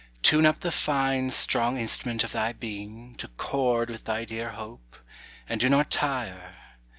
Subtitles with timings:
[0.23, 4.97] Tune up the fine, strong instrument of thy being To chord with thy dear hope,
[5.47, 6.55] and do not tire.